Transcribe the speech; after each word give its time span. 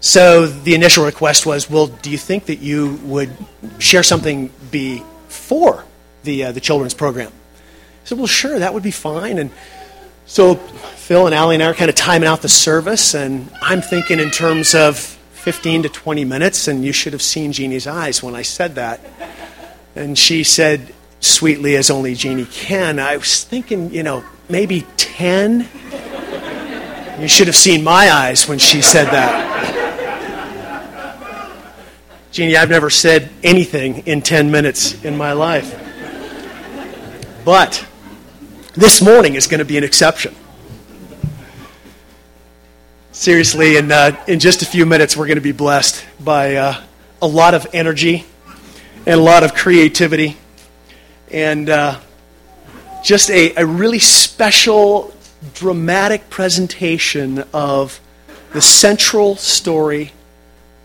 So 0.00 0.46
the 0.46 0.74
initial 0.74 1.04
request 1.04 1.44
was, 1.44 1.68
well, 1.68 1.88
do 1.88 2.10
you 2.10 2.18
think 2.18 2.46
that 2.46 2.60
you 2.60 3.00
would 3.02 3.30
share 3.78 4.02
something 4.02 4.50
before 4.70 5.84
the, 6.22 6.44
uh, 6.44 6.52
the 6.52 6.60
children's 6.60 6.94
program? 6.94 7.32
I 7.32 8.06
said, 8.06 8.18
well, 8.18 8.28
sure, 8.28 8.58
that 8.58 8.72
would 8.72 8.84
be 8.84 8.92
fine. 8.92 9.38
And 9.38 9.50
so 10.26 10.54
Phil 10.54 11.26
and 11.26 11.34
Allie 11.34 11.56
and 11.56 11.62
I 11.64 11.66
are 11.66 11.74
kind 11.74 11.88
of 11.88 11.96
timing 11.96 12.28
out 12.28 12.42
the 12.42 12.48
service, 12.48 13.14
and 13.14 13.50
I'm 13.60 13.80
thinking 13.80 14.20
in 14.20 14.30
terms 14.30 14.74
of 14.74 14.98
15 14.98 15.84
to 15.84 15.88
20 15.88 16.24
minutes, 16.24 16.68
and 16.68 16.84
you 16.84 16.92
should 16.92 17.12
have 17.12 17.22
seen 17.22 17.52
Jeannie's 17.52 17.86
eyes 17.86 18.22
when 18.22 18.34
I 18.34 18.42
said 18.42 18.76
that. 18.76 19.00
And 19.96 20.16
she 20.16 20.44
said, 20.44 20.94
sweetly 21.20 21.76
as 21.76 21.90
only 21.90 22.14
Jeannie 22.14 22.44
can, 22.44 22.98
I 23.00 23.16
was 23.16 23.42
thinking, 23.42 23.92
you 23.92 24.02
know, 24.02 24.22
maybe 24.48 24.86
10. 24.96 25.68
You 27.18 27.26
should 27.26 27.48
have 27.48 27.56
seen 27.56 27.82
my 27.82 28.12
eyes 28.12 28.46
when 28.46 28.58
she 28.58 28.80
said 28.80 29.06
that. 29.06 29.47
Jeannie, 32.38 32.56
I've 32.56 32.70
never 32.70 32.88
said 32.88 33.30
anything 33.42 34.06
in 34.06 34.22
10 34.22 34.52
minutes 34.52 35.02
in 35.02 35.16
my 35.16 35.32
life. 35.32 35.74
But 37.44 37.84
this 38.74 39.02
morning 39.02 39.34
is 39.34 39.48
going 39.48 39.58
to 39.58 39.64
be 39.64 39.76
an 39.76 39.82
exception. 39.82 40.36
Seriously, 43.10 43.76
in, 43.76 43.90
uh, 43.90 44.16
in 44.28 44.38
just 44.38 44.62
a 44.62 44.66
few 44.66 44.86
minutes, 44.86 45.16
we're 45.16 45.26
going 45.26 45.38
to 45.38 45.42
be 45.42 45.50
blessed 45.50 46.06
by 46.20 46.54
uh, 46.54 46.80
a 47.20 47.26
lot 47.26 47.54
of 47.54 47.66
energy 47.72 48.24
and 48.98 49.18
a 49.18 49.24
lot 49.24 49.42
of 49.42 49.54
creativity 49.54 50.36
and 51.32 51.68
uh, 51.68 51.98
just 53.02 53.32
a, 53.32 53.52
a 53.56 53.66
really 53.66 53.98
special, 53.98 55.12
dramatic 55.54 56.30
presentation 56.30 57.42
of 57.52 57.98
the 58.52 58.60
central 58.60 59.34
story 59.34 60.12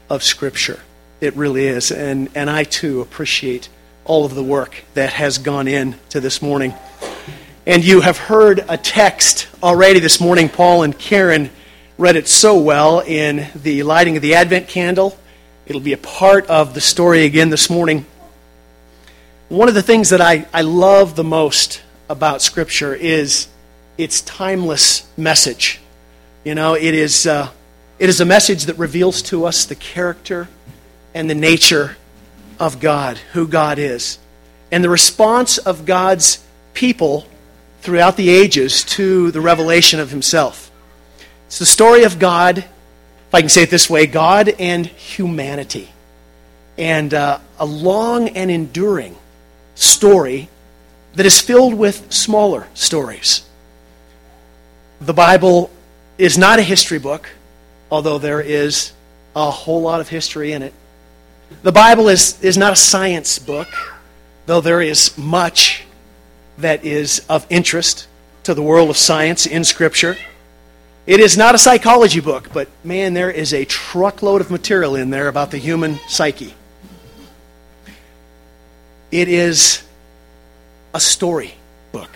of 0.09 0.23
Scripture. 0.23 0.79
It 1.23 1.37
really 1.37 1.67
is. 1.67 1.89
And, 1.89 2.29
and 2.35 2.49
I, 2.49 2.65
too, 2.65 2.99
appreciate 2.99 3.69
all 4.03 4.25
of 4.25 4.35
the 4.35 4.43
work 4.43 4.83
that 4.93 5.13
has 5.13 5.37
gone 5.37 5.69
in 5.69 5.95
to 6.09 6.19
this 6.19 6.41
morning. 6.41 6.73
And 7.65 7.81
you 7.81 8.01
have 8.01 8.17
heard 8.17 8.65
a 8.67 8.75
text 8.75 9.47
already 9.63 10.01
this 10.01 10.19
morning. 10.19 10.49
Paul 10.49 10.83
and 10.83 10.99
Karen 10.99 11.49
read 11.97 12.17
it 12.17 12.27
so 12.27 12.59
well 12.59 12.99
in 12.99 13.47
the 13.55 13.83
lighting 13.83 14.17
of 14.17 14.21
the 14.21 14.35
Advent 14.35 14.67
candle. 14.67 15.17
It'll 15.65 15.79
be 15.79 15.93
a 15.93 15.97
part 15.97 16.45
of 16.47 16.73
the 16.73 16.81
story 16.81 17.23
again 17.23 17.49
this 17.49 17.69
morning. 17.69 18.05
One 19.47 19.69
of 19.69 19.75
the 19.75 19.81
things 19.81 20.09
that 20.09 20.19
I, 20.19 20.45
I 20.53 20.63
love 20.63 21.15
the 21.15 21.23
most 21.23 21.83
about 22.09 22.41
Scripture 22.41 22.93
is 22.93 23.47
its 23.97 24.19
timeless 24.19 25.07
message. 25.15 25.79
You 26.43 26.53
know, 26.53 26.73
it 26.73 26.93
is, 26.93 27.25
uh, 27.25 27.49
it 27.97 28.09
is 28.09 28.19
a 28.19 28.25
message 28.25 28.65
that 28.65 28.77
reveals 28.77 29.21
to 29.21 29.45
us 29.45 29.63
the 29.63 29.75
character 29.75 30.49
and 31.13 31.29
the 31.29 31.35
nature 31.35 31.97
of 32.59 32.79
God, 32.79 33.17
who 33.33 33.47
God 33.47 33.79
is, 33.79 34.17
and 34.71 34.83
the 34.83 34.89
response 34.89 35.57
of 35.57 35.85
God's 35.85 36.43
people 36.73 37.27
throughout 37.81 38.17
the 38.17 38.29
ages 38.29 38.83
to 38.83 39.31
the 39.31 39.41
revelation 39.41 39.99
of 39.99 40.09
Himself. 40.09 40.71
It's 41.47 41.59
the 41.59 41.65
story 41.65 42.03
of 42.03 42.17
God, 42.17 42.59
if 42.59 43.33
I 43.33 43.41
can 43.41 43.49
say 43.49 43.63
it 43.63 43.69
this 43.69 43.89
way 43.89 44.07
God 44.07 44.49
and 44.59 44.85
humanity. 44.85 45.89
And 46.77 47.13
uh, 47.13 47.39
a 47.59 47.65
long 47.65 48.29
and 48.29 48.49
enduring 48.49 49.15
story 49.75 50.49
that 51.15 51.25
is 51.25 51.39
filled 51.39 51.75
with 51.75 52.11
smaller 52.11 52.67
stories. 52.73 53.43
The 54.99 55.13
Bible 55.13 55.69
is 56.17 56.37
not 56.37 56.59
a 56.59 56.63
history 56.63 56.99
book, 56.99 57.29
although 57.91 58.17
there 58.17 58.41
is 58.41 58.93
a 59.35 59.51
whole 59.51 59.81
lot 59.81 60.01
of 60.01 60.09
history 60.09 60.53
in 60.53 60.63
it. 60.63 60.73
The 61.61 61.71
Bible 61.71 62.09
is, 62.09 62.41
is 62.43 62.57
not 62.57 62.73
a 62.73 62.75
science 62.75 63.39
book, 63.39 63.67
though 64.45 64.61
there 64.61 64.81
is 64.81 65.17
much 65.17 65.83
that 66.57 66.83
is 66.83 67.25
of 67.29 67.45
interest 67.49 68.07
to 68.43 68.53
the 68.53 68.61
world 68.61 68.89
of 68.89 68.97
science 68.97 69.45
in 69.45 69.63
Scripture. 69.63 70.17
It 71.05 71.19
is 71.19 71.37
not 71.37 71.55
a 71.55 71.57
psychology 71.57 72.19
book, 72.19 72.49
but 72.53 72.67
man, 72.83 73.13
there 73.13 73.31
is 73.31 73.53
a 73.53 73.65
truckload 73.65 74.41
of 74.41 74.51
material 74.51 74.95
in 74.95 75.09
there 75.09 75.27
about 75.27 75.51
the 75.51 75.57
human 75.57 75.99
psyche. 76.07 76.53
It 79.11 79.27
is 79.27 79.83
a 80.93 80.99
story 80.99 81.55
book. 81.91 82.09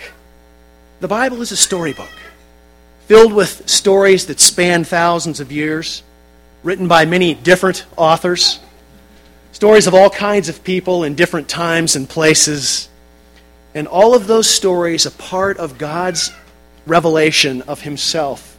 The 1.00 1.08
Bible 1.08 1.42
is 1.42 1.52
a 1.52 1.58
storybook 1.58 2.10
filled 3.08 3.32
with 3.32 3.70
stories 3.70 4.26
that 4.26 4.40
span 4.40 4.84
thousands 4.84 5.40
of 5.40 5.52
years, 5.52 6.04
written 6.64 6.88
by 6.88 7.06
many 7.06 7.34
different 7.34 7.86
authors, 7.96 8.60
stories 9.58 9.88
of 9.88 9.96
all 9.96 10.12
kinds 10.12 10.50
of 10.50 10.64
people 10.64 11.04
in 11.04 11.16
different 11.16 11.50
times 11.50 11.96
and 11.96 12.08
places. 12.08 12.88
And 13.74 13.88
all 13.88 14.14
of 14.14 14.28
those 14.28 14.48
stories 14.48 15.08
a 15.08 15.12
part 15.12 15.58
of 15.58 15.80
God's 15.80 16.32
revelation 16.86 17.64
of 17.64 17.82
Himself 17.82 18.56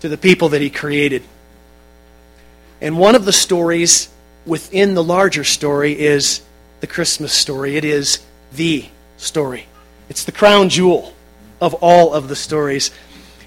to 0.00 0.08
the 0.08 0.16
people 0.16 0.48
that 0.48 0.60
He 0.60 0.68
created. 0.68 1.22
And 2.80 2.98
one 2.98 3.14
of 3.14 3.24
the 3.24 3.32
stories 3.32 4.08
within 4.44 4.94
the 4.94 5.04
larger 5.04 5.44
story 5.44 5.96
is 5.96 6.42
the 6.80 6.88
Christmas 6.88 7.32
story. 7.32 7.76
It 7.76 7.84
is 7.84 8.18
the 8.52 8.86
story. 9.18 9.68
It's 10.08 10.24
the 10.24 10.32
crown 10.32 10.70
jewel 10.70 11.14
of 11.60 11.74
all 11.74 12.14
of 12.14 12.26
the 12.26 12.34
stories. 12.34 12.90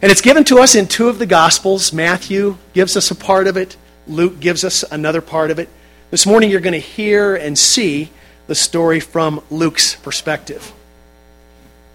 And 0.01 0.13
it's 0.13 0.21
given 0.21 0.45
to 0.45 0.59
us 0.59 0.75
in 0.75 0.87
two 0.87 1.09
of 1.09 1.19
the 1.19 1.25
Gospels. 1.25 1.91
Matthew 1.91 2.55
gives 2.71 2.95
us 2.95 3.11
a 3.11 3.15
part 3.15 3.47
of 3.47 3.57
it, 3.57 3.75
Luke 4.07 4.39
gives 4.39 4.63
us 4.63 4.85
another 4.89 5.19
part 5.19 5.51
of 5.51 5.59
it. 5.59 5.67
This 6.15 6.25
morning 6.25 6.49
you're 6.49 6.61
going 6.61 6.71
to 6.71 6.79
hear 6.79 7.35
and 7.35 7.57
see 7.57 8.09
the 8.47 8.55
story 8.55 9.01
from 9.01 9.43
Luke's 9.49 9.95
perspective. 9.95 10.71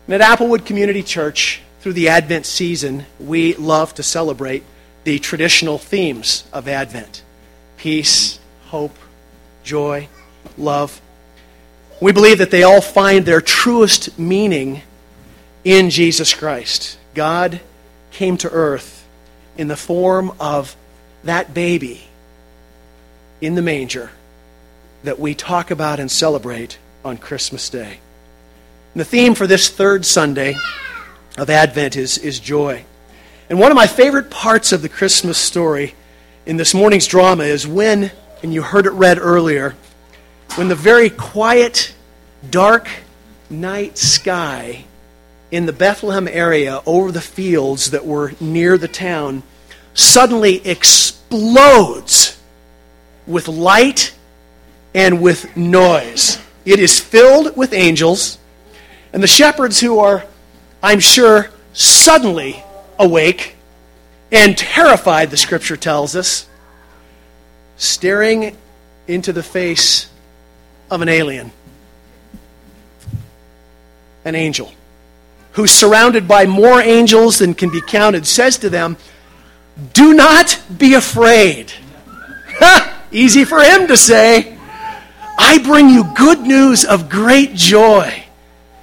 And 0.07 0.23
at 0.23 0.39
Applewood 0.39 0.67
Community 0.67 1.03
Church, 1.03 1.63
through 1.81 1.95
the 1.95 2.11
Advent 2.11 2.45
season, 2.45 3.07
we 3.19 3.55
love 3.55 3.95
to 3.95 4.03
celebrate 4.03 4.63
the 5.05 5.19
traditional 5.21 5.79
themes 5.79 6.45
of 6.53 6.69
Advent 6.69 7.23
peace, 7.79 8.39
hope, 8.67 8.95
joy, 9.65 10.07
love. 10.59 11.01
We 11.99 12.13
believe 12.13 12.37
that 12.37 12.51
they 12.51 12.63
all 12.63 12.83
find 12.83 13.25
their 13.25 13.41
truest 13.41 14.19
meaning 14.19 14.83
in 15.65 15.89
Jesus 15.89 16.35
Christ. 16.35 16.99
God 17.15 17.61
came 18.11 18.37
to 18.37 18.51
earth 18.51 19.09
in 19.57 19.69
the 19.69 19.79
form 19.79 20.33
of 20.39 20.77
that 21.25 21.55
baby 21.55 22.10
in 23.41 23.55
the 23.55 23.63
manger 23.63 24.11
that 25.03 25.19
we 25.19 25.35
talk 25.35 25.71
about 25.71 25.99
and 25.99 26.11
celebrate 26.11 26.79
on 27.05 27.17
Christmas 27.17 27.69
Day. 27.71 28.01
And 28.95 29.01
the 29.01 29.05
theme 29.05 29.35
for 29.35 29.47
this 29.47 29.69
third 29.69 30.05
Sunday 30.05 30.57
of 31.39 31.49
Advent 31.49 31.97
is, 31.97 32.19
is 32.19 32.41
joy. 32.41 32.85
And 33.49 33.59
one 33.59 33.71
of 33.71 33.77
my 33.77 33.87
favorite 33.87 34.31
parts 34.31 34.73
of 34.73 34.83
the 34.83 34.89
Christmas 34.89 35.39
story 35.39 35.95
in 36.45 36.57
this 36.57 36.75
morning's 36.75 37.07
drama 37.07 37.45
is 37.45 37.67
when, 37.67 38.11
and 38.43 38.53
you 38.53 38.63
heard 38.63 38.87
it 38.87 38.93
read 38.93 39.19
earlier, 39.19 39.75
when 40.57 40.69
the 40.69 40.75
very 40.75 41.09
quiet, 41.09 41.95
dark 42.51 42.89
night 43.49 43.97
sky 43.97 44.85
in 45.51 45.67
the 45.67 45.73
Bethlehem 45.73 46.29
area 46.29 46.83
over 46.87 47.11
the 47.11 47.21
fields 47.21 47.91
that 47.93 48.05
were 48.05 48.33
near 48.41 48.77
the 48.79 48.89
town 48.89 49.43
suddenly 49.95 50.67
explodes 50.67 52.40
with 53.31 53.49
light 53.49 54.13
and 54.95 55.23
with 55.23 55.57
noise. 55.57 56.39
It 56.65 56.79
is 56.79 57.01
filled 57.01 57.57
with 57.57 57.73
angels, 57.73 58.39
and 59.13 59.23
the 59.23 59.29
shepherds 59.29 59.81
who 59.81 59.99
are, 59.99 60.25
I'm 60.83 61.01
sure, 61.01 61.51
suddenly 61.73 62.63
awake 62.99 63.57
and 64.33 64.57
terrified, 64.57 65.31
the 65.31 65.37
scripture 65.37 65.77
tells 65.77 66.15
us, 66.15 66.49
staring 67.77 68.57
into 69.09 69.33
the 69.33 69.43
face 69.43 70.09
of 70.91 71.03
an 71.03 71.09
alien, 71.09 71.51
an 74.25 74.35
angel, 74.35 74.73
who's 75.53 75.73
surrounded 75.73 76.29
by 76.29 76.47
more 76.47 76.81
angels 76.81 77.39
than 77.39 77.55
can 77.55 77.71
be 77.71 77.81
counted, 77.81 78.27
says 78.27 78.59
to 78.59 78.71
them, 78.71 78.97
Do 79.95 80.15
not 80.15 80.61
be 80.77 80.95
afraid. 80.95 81.73
Easy 83.13 83.45
for 83.45 83.61
him 83.61 83.89
to 83.89 83.97
say. 83.97 84.57
I 85.39 85.59
bring 85.59 85.89
you 85.89 86.05
good 86.15 86.41
news 86.41 86.85
of 86.85 87.09
great 87.09 87.55
joy 87.55 88.25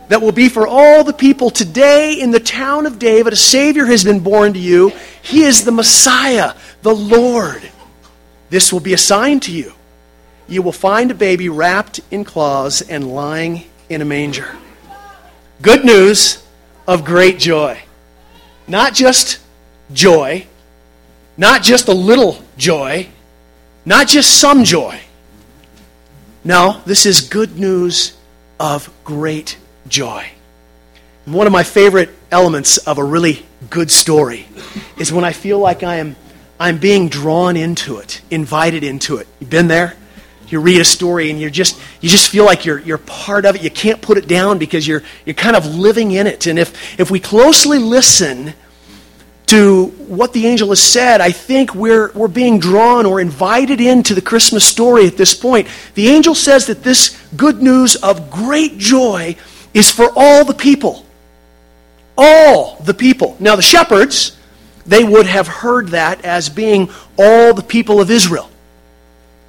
that 0.10 0.22
will 0.22 0.32
be 0.32 0.50
for 0.50 0.68
all 0.68 1.04
the 1.04 1.14
people. 1.14 1.50
Today, 1.50 2.20
in 2.20 2.32
the 2.32 2.40
town 2.40 2.86
of 2.86 3.00
David, 3.00 3.34
a 3.34 3.38
Savior 3.38 3.86
has 3.86 4.04
been 4.04 4.20
born 4.20 4.54
to 4.54 4.60
you. 4.60 4.92
He 5.22 5.44
is 5.44 5.64
the 5.64 5.72
Messiah, 5.72 6.54
the 6.82 6.96
Lord. 6.96 7.70
This 8.50 8.72
will 8.72 8.80
be 8.80 8.94
a 8.94 8.98
sign 8.98 9.40
to 9.42 9.52
you. 9.52 9.74
You 10.48 10.62
will 10.62 10.72
find 10.72 11.12
a 11.12 11.16
baby 11.16 11.50
wrapped 11.50 12.00
in 12.10 12.24
cloths 12.24 12.82
and 12.82 13.14
lying 13.14 13.66
in 13.90 14.02
a 14.02 14.06
manger. 14.06 14.56
Good 15.62 15.84
news 15.84 16.44
of 16.88 17.04
great 17.04 17.40
joy. 17.40 17.80
Not 18.68 18.94
just 18.94 19.40
joy, 19.94 20.48
not 21.36 21.64
just 21.64 21.88
a 21.88 21.94
little 21.94 22.42
joy, 22.58 23.10
Not 23.88 24.10
just 24.10 24.42
some 24.42 24.66
joy. 24.66 25.00
No, 26.44 26.82
this 26.86 27.06
is 27.06 27.22
good 27.22 27.58
news 27.58 28.18
of 28.60 28.90
great 29.06 29.58
joy. 29.88 30.28
One 31.24 31.48
of 31.48 31.54
my 31.54 31.64
favorite 31.64 32.10
elements 32.30 32.80
of 32.80 32.98
a 32.98 33.04
really 33.04 33.46
good 33.70 33.90
story 33.90 34.46
is 34.98 35.14
when 35.14 35.24
I 35.24 35.32
feel 35.32 35.58
like 35.60 35.84
I 35.84 35.96
am 35.96 36.18
I'm 36.60 36.80
being 36.80 37.08
drawn 37.08 37.56
into 37.56 38.00
it, 38.00 38.20
invited 38.30 38.84
into 38.84 39.18
it. 39.18 39.28
You've 39.40 39.50
been 39.50 39.70
there? 39.70 39.96
You 40.50 40.60
read 40.60 40.82
a 40.82 40.86
story 40.86 41.32
and 41.32 41.40
you 41.40 41.50
just 41.50 41.80
you 42.02 42.10
just 42.10 42.28
feel 42.28 42.44
like 42.44 42.66
you're 42.66 42.80
you're 42.80 42.98
part 42.98 43.46
of 43.46 43.56
it. 43.56 43.64
You 43.64 43.72
can't 43.72 44.02
put 44.02 44.18
it 44.18 44.28
down 44.28 44.58
because 44.58 44.86
you're 44.86 45.04
you're 45.24 45.34
kind 45.34 45.56
of 45.56 45.66
living 45.66 46.12
in 46.12 46.28
it. 46.28 46.46
And 46.46 46.60
if 46.60 47.00
if 47.00 47.10
we 47.10 47.22
closely 47.22 47.78
listen 47.78 48.54
to 49.48 49.86
what 50.08 50.34
the 50.34 50.46
angel 50.46 50.70
has 50.70 50.82
said, 50.82 51.22
I 51.22 51.32
think 51.32 51.74
we're 51.74 52.12
we're 52.14 52.28
being 52.28 52.60
drawn 52.60 53.06
or 53.06 53.20
invited 53.20 53.82
into 53.82 54.14
the 54.14 54.22
Christmas 54.22 54.66
story 54.66 55.08
at 55.08 55.18
this 55.18 55.34
point. 55.34 55.68
The 55.96 56.10
angel 56.10 56.36
says 56.36 56.68
that 56.68 56.84
this 56.84 57.18
good 57.36 57.62
news 57.62 57.96
of 57.96 58.30
great 58.30 58.78
joy 58.78 59.36
is 59.74 59.90
for 59.90 60.10
all 60.16 60.46
the 60.46 60.54
people. 60.54 61.06
All 62.18 62.78
the 62.84 62.94
people. 62.94 63.38
Now 63.40 63.56
the 63.56 63.62
shepherds 63.62 64.38
they 64.88 65.04
would 65.04 65.26
have 65.26 65.48
heard 65.48 65.90
that 65.90 66.24
as 66.24 66.48
being 66.50 66.90
all 67.20 67.54
the 67.54 67.62
people 67.62 68.00
of 68.00 68.10
Israel. 68.10 68.50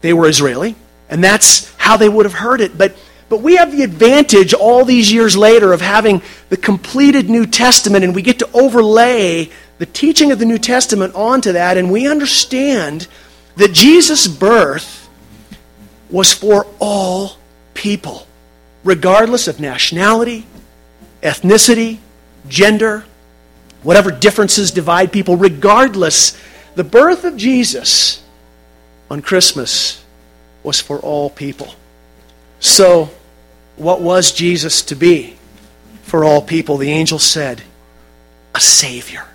They 0.01 0.13
were 0.13 0.29
Israeli, 0.29 0.75
and 1.09 1.23
that's 1.23 1.73
how 1.77 1.97
they 1.97 2.09
would 2.09 2.27
have 2.27 2.35
heard 2.35 2.61
it. 2.61 2.77
But, 2.77 2.97
but 3.29 3.41
we 3.41 3.57
have 3.57 3.71
the 3.71 3.83
advantage 3.83 4.53
all 4.53 4.85
these 4.85 5.13
years 5.13 5.37
later 5.37 5.73
of 5.73 5.81
having 5.81 6.23
the 6.49 6.57
completed 6.57 7.31
New 7.31 7.47
Testament, 7.47 8.05
and 8.05 8.15
we 8.15 8.23
get 8.23 8.41
to 8.41 8.51
overlay 8.53 9.51
the 9.79 9.87
teaching 9.87 10.33
of 10.33 10.39
the 10.39 10.45
New 10.45 10.59
Testament 10.59 11.15
onto 11.15 11.53
that, 11.53 11.77
and 11.77 11.91
we 11.91 12.07
understand 12.07 13.07
that 13.57 13.73
Jesus' 13.73 14.27
birth 14.27 15.09
was 16.11 16.33
for 16.33 16.67
all 16.79 17.37
people, 17.75 18.27
regardless 18.85 19.49
of 19.49 19.61
nationality, 19.61 20.47
ethnicity, 21.23 21.99
gender, 22.49 23.05
whatever 23.83 24.11
differences 24.11 24.71
divide 24.71 25.13
people, 25.13 25.37
regardless, 25.37 26.39
the 26.75 26.85
birth 26.85 27.25
of 27.25 27.37
Jesus 27.37 28.23
on 29.11 29.23
Christmas 29.23 30.05
was 30.63 30.81
for 30.81 30.99
all 30.99 31.31
people. 31.31 31.75
So, 32.61 33.11
what 33.77 34.01
was 34.01 34.33
Jesus 34.33 34.83
to 34.83 34.97
be 34.97 35.37
for 36.03 36.25
all 36.25 36.43
people? 36.43 36.77
The 36.77 36.91
angel 36.91 37.19
said, 37.19 37.63
A 38.55 38.61
Savior. 38.61 39.27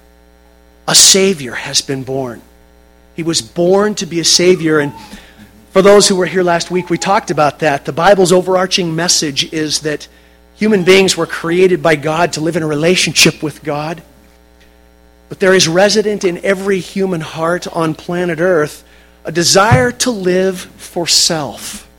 A 0.88 0.95
Savior 0.95 1.53
has 1.53 1.81
been 1.81 2.03
born. 2.03 2.41
He 3.15 3.24
was 3.24 3.41
born 3.41 3.95
to 3.95 4.06
be 4.06 4.19
a 4.19 4.25
Savior. 4.25 4.80
And 4.80 4.94
for 5.71 5.81
those 5.81 6.07
who 6.07 6.15
were 6.15 6.25
here 6.25 6.44
last 6.44 6.71
week, 6.71 6.89
we 6.89 6.97
talked 6.97 7.31
about 7.31 7.59
that. 7.59 7.85
The 7.85 7.94
Bible's 7.94 8.31
overarching 8.31 8.95
message 8.95 9.51
is 9.53 9.81
that 9.81 10.07
human 10.56 10.83
beings 10.83 11.15
were 11.15 11.25
created 11.25 11.81
by 11.81 11.95
God 11.95 12.33
to 12.33 12.41
live 12.41 12.56
in 12.56 12.63
a 12.63 12.68
relationship 12.68 13.41
with 13.44 13.63
God. 13.63 14.01
But 15.30 15.39
there 15.39 15.53
is 15.53 15.68
resident 15.68 16.24
in 16.24 16.44
every 16.44 16.80
human 16.80 17.21
heart 17.21 17.68
on 17.68 17.95
planet 17.95 18.39
Earth 18.39 18.83
a 19.25 19.31
desire 19.31 19.91
to 19.91 20.12
live 20.12 20.59
for 20.59 21.07
self. 21.07 21.89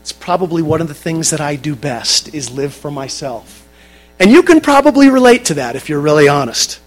It's 0.00 0.12
probably 0.12 0.62
one 0.62 0.80
of 0.80 0.88
the 0.88 0.94
things 0.94 1.30
that 1.30 1.40
I 1.40 1.56
do 1.56 1.74
best 1.76 2.34
is 2.34 2.50
live 2.50 2.74
for 2.74 2.90
myself. 2.90 3.68
And 4.18 4.30
you 4.30 4.42
can 4.42 4.60
probably 4.60 5.08
relate 5.08 5.46
to 5.46 5.54
that 5.54 5.76
if 5.76 5.88
you're 5.88 6.00
really 6.00 6.28
honest. 6.28 6.80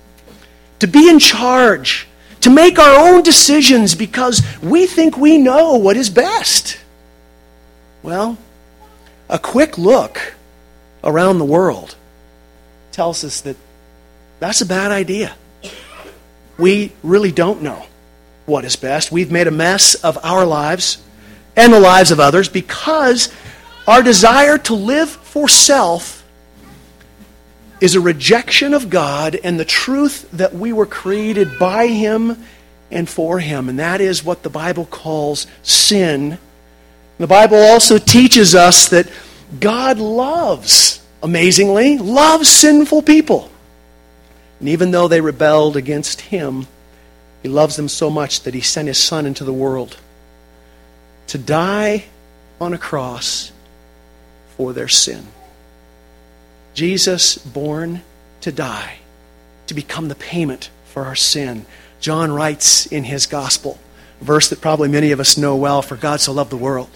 To 0.79 0.87
be 0.87 1.09
in 1.09 1.19
charge, 1.19 2.07
to 2.41 2.49
make 2.49 2.77
our 2.77 3.07
own 3.07 3.23
decisions 3.23 3.95
because 3.95 4.41
we 4.61 4.85
think 4.85 5.17
we 5.17 5.37
know 5.37 5.75
what 5.75 5.97
is 5.97 6.09
best. 6.09 6.77
Well, 8.03 8.37
a 9.29 9.39
quick 9.39 9.77
look 9.77 10.35
around 11.03 11.39
the 11.39 11.45
world 11.45 11.95
tells 12.91 13.23
us 13.23 13.41
that 13.41 13.57
that's 14.39 14.61
a 14.61 14.65
bad 14.65 14.91
idea 14.91 15.35
we 16.57 16.91
really 17.03 17.31
don't 17.31 17.61
know 17.61 17.85
what 18.45 18.65
is 18.65 18.75
best. 18.75 19.11
We've 19.11 19.31
made 19.31 19.47
a 19.47 19.51
mess 19.51 19.95
of 19.95 20.17
our 20.23 20.45
lives 20.45 21.01
and 21.55 21.73
the 21.73 21.79
lives 21.79 22.11
of 22.11 22.19
others 22.19 22.49
because 22.49 23.33
our 23.87 24.01
desire 24.01 24.57
to 24.59 24.73
live 24.73 25.09
for 25.09 25.47
self 25.47 26.14
is 27.85 27.93
a 27.93 28.01
rejection 28.01 28.73
of 28.73 28.89
God 28.89 29.35
and 29.43 29.59
the 29.59 29.63
truth 29.63 30.27
that 30.31 30.55
we 30.55 30.73
were 30.73 30.87
created 30.87 31.59
by 31.59 31.85
Him 31.85 32.43
and 32.89 33.07
for 33.07 33.37
Him. 33.37 33.69
And 33.69 33.77
that 33.77 34.01
is 34.01 34.23
what 34.23 34.41
the 34.41 34.49
Bible 34.49 34.87
calls 34.87 35.45
sin. 35.61 36.39
The 37.19 37.27
Bible 37.27 37.59
also 37.59 37.99
teaches 37.99 38.55
us 38.55 38.89
that 38.89 39.07
God 39.59 39.99
loves, 39.99 40.99
amazingly, 41.21 41.99
loves 41.99 42.49
sinful 42.49 43.03
people. 43.03 43.51
And 44.59 44.69
even 44.69 44.89
though 44.89 45.07
they 45.07 45.21
rebelled 45.21 45.77
against 45.77 46.21
him, 46.21 46.65
he 47.43 47.49
loves 47.49 47.75
them 47.75 47.87
so 47.87 48.09
much 48.09 48.41
that 48.41 48.55
he 48.55 48.61
sent 48.61 48.87
his 48.87 48.97
son 48.97 49.27
into 49.27 49.43
the 49.43 49.53
world 49.53 49.97
to 51.27 51.37
die 51.37 52.05
on 52.59 52.73
a 52.73 52.79
cross 52.79 53.51
for 54.57 54.73
their 54.73 54.87
sin. 54.87 55.27
Jesus 56.75 57.37
born 57.37 58.01
to 58.41 58.51
die, 58.51 58.97
to 59.67 59.73
become 59.73 60.09
the 60.09 60.15
payment 60.15 60.69
for 60.85 61.05
our 61.05 61.15
sin. 61.15 61.65
John 62.01 62.31
writes 62.31 62.85
in 62.85 63.05
his 63.05 63.25
gospel, 63.25 63.79
verse 64.21 64.49
that 64.49 64.61
probably 64.61 64.89
many 64.89 65.11
of 65.11 65.19
us 65.19 65.37
know 65.37 65.55
well, 65.55 65.81
for 65.81 65.95
God 65.95 66.19
so 66.19 66.33
loved 66.33 66.51
the 66.51 66.57
world, 66.57 66.89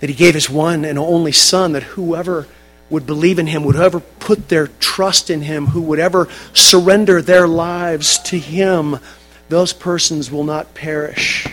that 0.00 0.08
he 0.10 0.16
gave 0.16 0.34
his 0.34 0.50
one 0.50 0.84
and 0.84 0.98
only 0.98 1.30
son 1.30 1.72
that 1.72 1.82
whoever 1.82 2.48
would 2.88 3.06
believe 3.06 3.38
in 3.38 3.46
him, 3.46 3.64
would 3.64 3.76
ever 3.76 4.00
put 4.00 4.48
their 4.48 4.68
trust 4.80 5.30
in 5.30 5.42
him, 5.42 5.66
who 5.66 5.82
would 5.82 5.98
ever 5.98 6.28
surrender 6.54 7.22
their 7.22 7.46
lives 7.46 8.18
to 8.18 8.38
him, 8.38 8.98
those 9.48 9.72
persons 9.72 10.30
will 10.30 10.44
not 10.44 10.74
perish. 10.74 11.46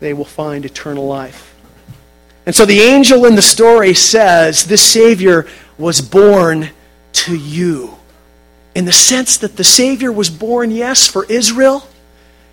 They 0.00 0.12
will 0.12 0.24
find 0.26 0.64
eternal 0.64 1.06
life. 1.06 1.54
And 2.44 2.54
so 2.54 2.64
the 2.64 2.80
angel 2.80 3.24
in 3.24 3.34
the 3.34 3.42
story 3.42 3.94
says 3.94 4.66
this 4.66 4.82
Savior 4.82 5.46
was 5.78 6.00
born 6.00 6.70
to 7.12 7.36
you. 7.36 7.98
In 8.74 8.84
the 8.84 8.92
sense 8.92 9.38
that 9.38 9.56
the 9.56 9.64
Savior 9.64 10.12
was 10.12 10.30
born, 10.30 10.70
yes, 10.70 11.06
for 11.06 11.24
Israel. 11.24 11.88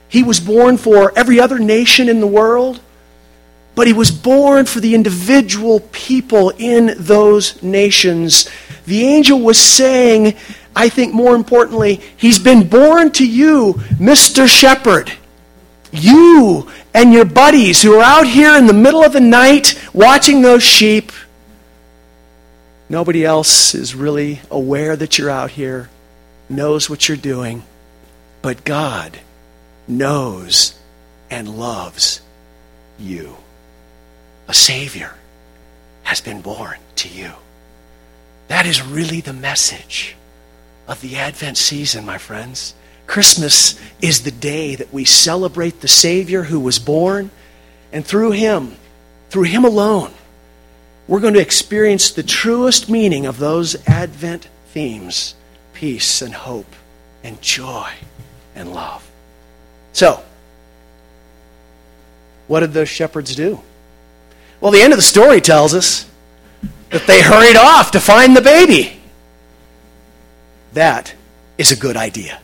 He 0.08 0.24
was 0.24 0.40
born 0.40 0.78
for 0.78 1.12
every 1.18 1.40
other 1.40 1.60
nation 1.60 2.08
in 2.08 2.20
the 2.20 2.28
world 2.28 2.80
but 3.76 3.88
he 3.88 3.94
was 3.94 4.12
born 4.12 4.66
for 4.66 4.80
the 4.80 4.94
individual 4.94 5.80
people 5.92 6.52
in 6.58 6.94
those 6.98 7.62
nations. 7.64 8.50
The 8.86 9.04
angel 9.04 9.40
was 9.40 9.58
saying, 9.58 10.36
I 10.76 10.90
think 10.90 11.14
more 11.14 11.36
importantly, 11.36 12.02
he's 12.16 12.40
been 12.40 12.68
born 12.68 13.12
to 13.14 13.28
you, 13.28 13.74
Mr. 13.98 14.48
Shepherd. 14.48 15.12
You 15.92 16.70
and 16.94 17.14
your 17.14 17.26
buddies 17.26 17.82
who 17.82 17.96
are 17.96 18.04
out 18.04 18.28
here 18.28 18.56
in 18.56 18.68
the 18.68 18.74
middle 18.74 19.04
of 19.04 19.14
the 19.14 19.20
night 19.20 19.80
watching 19.94 20.42
those 20.42 20.64
sheep. 20.64 21.12
Nobody 22.94 23.26
else 23.26 23.74
is 23.74 23.96
really 23.96 24.40
aware 24.52 24.96
that 24.96 25.18
you're 25.18 25.32
out 25.32 25.50
here, 25.50 25.90
knows 26.48 26.92
what 26.92 27.08
you're 27.10 27.18
doing. 27.18 27.64
But 28.44 28.64
God 28.64 29.18
knows 29.88 30.78
and 31.28 31.58
loves 31.58 32.22
you 33.00 33.38
a 34.48 34.54
Savior 34.54 35.16
has 36.04 36.22
been 36.22 36.42
born 36.42 36.78
to 36.98 37.10
you. 37.10 37.32
That 38.48 38.68
is 38.68 38.84
really 38.84 39.22
the 39.22 39.34
message 39.34 40.16
of 40.88 41.02
the 41.02 41.16
Advent 41.16 41.58
season, 41.58 42.06
my 42.06 42.20
friends. 42.20 42.76
Christmas 43.08 43.76
is 44.04 44.22
the 44.22 44.30
day 44.30 44.76
that 44.76 44.94
we 44.94 45.04
celebrate 45.04 45.82
the 45.82 45.88
Savior 45.88 46.44
who 46.44 46.60
was 46.60 46.78
born, 46.78 47.32
and 47.92 48.06
through 48.06 48.34
Him, 48.34 48.76
through 49.32 49.46
Him 49.46 49.66
alone, 49.66 50.14
we're 51.08 51.20
going 51.20 51.34
to 51.34 51.42
experience 51.42 52.12
the 52.12 52.24
truest 52.24 52.90
meaning 52.90 53.26
of 53.26 53.38
those 53.38 53.76
Advent 53.88 54.48
themes 54.68 55.36
peace 55.74 56.22
and 56.22 56.34
hope 56.34 56.74
and 57.24 57.42
joy 57.42 57.92
and 58.56 58.72
love. 58.74 59.10
So, 59.92 60.24
what 62.48 62.62
did 62.62 62.74
those 62.74 62.90
shepherds 62.90 63.36
do? 63.36 63.60
Well, 64.62 64.72
the 64.72 64.82
end 64.82 64.94
of 64.94 64.98
the 64.98 65.04
story 65.04 65.42
tells 65.42 65.74
us 65.74 66.10
that 66.90 67.06
they 67.06 67.22
hurried 67.22 67.58
off 67.58 67.92
to 67.92 68.00
find 68.00 68.36
the 68.36 68.42
baby. 68.42 69.00
That 70.74 71.14
is 71.58 71.72
a 71.72 71.76
good 71.76 71.98
idea. 71.98 72.40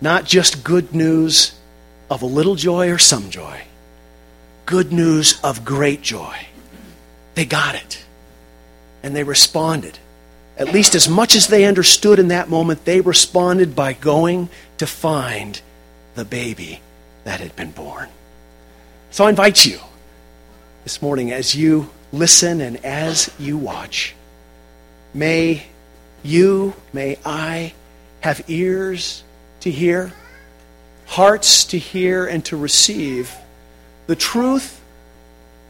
Not 0.00 0.24
just 0.24 0.64
good 0.64 0.94
news 0.94 1.54
of 2.10 2.22
a 2.22 2.26
little 2.26 2.56
joy 2.56 2.90
or 2.90 2.98
some 2.98 3.30
joy, 3.30 3.62
good 4.66 4.92
news 4.92 5.40
of 5.42 5.64
great 5.64 6.02
joy. 6.02 6.36
They 7.34 7.44
got 7.44 7.74
it. 7.74 8.04
And 9.02 9.14
they 9.14 9.24
responded. 9.24 9.98
At 10.56 10.72
least 10.72 10.94
as 10.94 11.08
much 11.08 11.34
as 11.34 11.48
they 11.48 11.64
understood 11.64 12.18
in 12.18 12.28
that 12.28 12.48
moment, 12.48 12.84
they 12.84 13.00
responded 13.00 13.74
by 13.74 13.92
going 13.92 14.48
to 14.78 14.86
find 14.86 15.60
the 16.14 16.24
baby 16.24 16.80
that 17.24 17.40
had 17.40 17.56
been 17.56 17.72
born. 17.72 18.08
So 19.10 19.24
I 19.26 19.30
invite 19.30 19.66
you 19.66 19.80
this 20.84 21.02
morning 21.02 21.32
as 21.32 21.54
you 21.54 21.90
listen 22.12 22.60
and 22.60 22.84
as 22.84 23.30
you 23.38 23.58
watch, 23.58 24.14
may 25.12 25.66
you, 26.22 26.74
may 26.92 27.18
I 27.24 27.74
have 28.20 28.44
ears 28.48 29.24
to 29.60 29.70
hear, 29.70 30.12
hearts 31.06 31.64
to 31.64 31.78
hear 31.78 32.26
and 32.26 32.44
to 32.46 32.56
receive 32.56 33.34
the 34.06 34.16
truth 34.16 34.80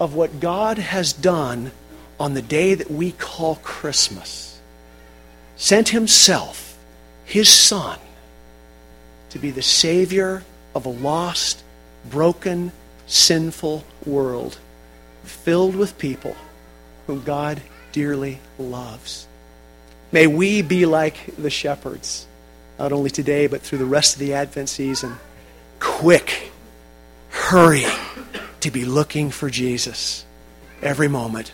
of 0.00 0.14
what 0.14 0.40
God 0.40 0.78
has 0.78 1.12
done 1.12 1.72
on 2.18 2.34
the 2.34 2.42
day 2.42 2.74
that 2.74 2.90
we 2.90 3.12
call 3.12 3.56
Christmas. 3.56 4.60
Sent 5.56 5.90
Himself, 5.90 6.78
His 7.24 7.48
Son, 7.48 7.98
to 9.30 9.38
be 9.38 9.50
the 9.50 9.62
Savior 9.62 10.44
of 10.74 10.86
a 10.86 10.90
lost, 10.90 11.62
broken, 12.10 12.72
sinful 13.06 13.84
world 14.04 14.58
filled 15.22 15.76
with 15.76 15.98
people 15.98 16.36
whom 17.06 17.22
God 17.22 17.60
dearly 17.92 18.40
loves. 18.58 19.26
May 20.12 20.26
we 20.26 20.62
be 20.62 20.86
like 20.86 21.34
the 21.36 21.50
shepherds, 21.50 22.26
not 22.78 22.92
only 22.92 23.10
today, 23.10 23.46
but 23.46 23.62
through 23.62 23.78
the 23.78 23.84
rest 23.84 24.14
of 24.14 24.20
the 24.20 24.34
Advent 24.34 24.68
season, 24.68 25.16
quick, 25.80 26.52
hurrying 27.30 27.90
to 28.64 28.70
be 28.70 28.86
looking 28.86 29.30
for 29.30 29.50
Jesus 29.50 30.24
every 30.80 31.06
moment 31.06 31.52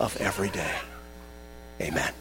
of 0.00 0.16
every 0.16 0.50
day. 0.50 0.74
Amen. 1.80 2.12